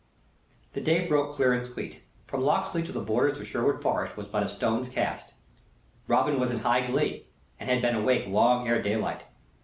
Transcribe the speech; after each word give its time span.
The 0.73 0.81
day 0.81 1.05
broke 1.05 1.33
clear 1.35 1.53
and 1.53 1.67
sweet. 1.67 2.01
From 2.25 2.41
Locksley 2.41 2.81
to 2.81 2.91
the 2.91 3.01
borders 3.01 3.39
of 3.39 3.45
Sherwood 3.45 3.83
Forest 3.83 4.17
was 4.17 4.25
but 4.25 4.41
a 4.41 4.49
stone's 4.49 4.89
cast. 4.89 5.35
Robin 6.07 6.39
was 6.39 6.49
in 6.49 6.57
high 6.61 6.87
glee, 6.87 7.27
and 7.59 7.69
had 7.69 7.83
been 7.83 7.93
awake 7.93 8.25
long 8.25 8.67
ere 8.67 8.81
daylight. 8.81 9.21